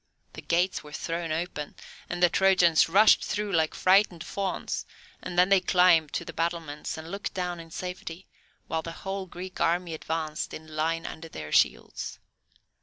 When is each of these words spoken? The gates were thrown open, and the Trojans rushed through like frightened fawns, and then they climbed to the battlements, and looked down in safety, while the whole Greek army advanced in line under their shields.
The 0.33 0.41
gates 0.41 0.83
were 0.83 0.91
thrown 0.93 1.31
open, 1.31 1.75
and 2.09 2.23
the 2.23 2.29
Trojans 2.31 2.89
rushed 2.89 3.23
through 3.23 3.53
like 3.53 3.75
frightened 3.75 4.23
fawns, 4.23 4.83
and 5.21 5.37
then 5.37 5.49
they 5.49 5.61
climbed 5.61 6.11
to 6.13 6.25
the 6.25 6.33
battlements, 6.33 6.97
and 6.97 7.11
looked 7.11 7.35
down 7.35 7.59
in 7.59 7.69
safety, 7.69 8.27
while 8.65 8.81
the 8.81 8.91
whole 9.05 9.27
Greek 9.27 9.61
army 9.61 9.93
advanced 9.93 10.55
in 10.55 10.75
line 10.75 11.05
under 11.05 11.29
their 11.29 11.51
shields. 11.51 12.17